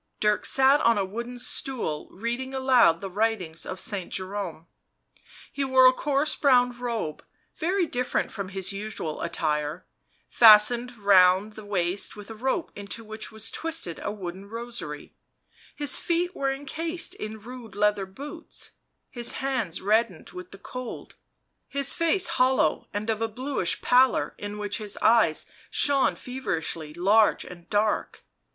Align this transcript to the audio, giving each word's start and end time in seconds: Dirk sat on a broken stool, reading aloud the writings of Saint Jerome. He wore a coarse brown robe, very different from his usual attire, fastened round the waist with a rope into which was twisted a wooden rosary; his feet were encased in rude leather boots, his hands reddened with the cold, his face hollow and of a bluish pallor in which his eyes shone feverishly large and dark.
Dirk 0.19 0.47
sat 0.47 0.81
on 0.81 0.97
a 0.97 1.05
broken 1.05 1.37
stool, 1.37 2.07
reading 2.09 2.55
aloud 2.55 3.01
the 3.01 3.09
writings 3.11 3.67
of 3.67 3.79
Saint 3.79 4.11
Jerome. 4.11 4.65
He 5.51 5.63
wore 5.63 5.85
a 5.85 5.93
coarse 5.93 6.35
brown 6.35 6.71
robe, 6.71 7.23
very 7.57 7.85
different 7.85 8.31
from 8.31 8.49
his 8.49 8.73
usual 8.73 9.21
attire, 9.21 9.85
fastened 10.27 10.97
round 10.97 11.53
the 11.53 11.63
waist 11.65 12.15
with 12.15 12.31
a 12.31 12.33
rope 12.33 12.71
into 12.75 13.03
which 13.03 13.31
was 13.31 13.51
twisted 13.51 13.99
a 14.01 14.11
wooden 14.11 14.49
rosary; 14.49 15.13
his 15.75 15.99
feet 15.99 16.35
were 16.35 16.51
encased 16.51 17.13
in 17.13 17.39
rude 17.39 17.75
leather 17.75 18.07
boots, 18.07 18.71
his 19.11 19.33
hands 19.33 19.81
reddened 19.83 20.31
with 20.31 20.49
the 20.49 20.57
cold, 20.57 21.13
his 21.69 21.93
face 21.93 22.25
hollow 22.25 22.87
and 22.91 23.11
of 23.11 23.21
a 23.21 23.27
bluish 23.27 23.83
pallor 23.83 24.33
in 24.39 24.57
which 24.57 24.79
his 24.79 24.97
eyes 24.97 25.45
shone 25.69 26.15
feverishly 26.15 26.91
large 26.91 27.45
and 27.45 27.69
dark. 27.69 28.23